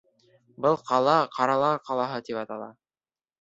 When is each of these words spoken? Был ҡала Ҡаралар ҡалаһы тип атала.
Был 0.65 0.77
ҡала 0.87 1.13
Ҡаралар 1.35 1.83
ҡалаһы 1.91 2.19
тип 2.31 2.41
атала. 2.47 2.73